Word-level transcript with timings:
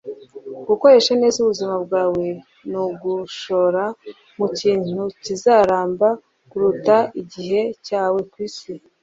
Gukoresha 0.67 1.13
neza 1.21 1.37
ubuzima 1.39 1.75
bwawe 1.85 2.25
ni 2.69 2.77
ugushora 2.85 3.83
mu 4.37 4.47
kintu 4.59 5.01
kizaramba 5.23 6.07
kuruta 6.49 6.97
igihe 7.21 7.61
cyawe 7.85 8.19
ku 8.31 8.37
isi.” 8.47 8.73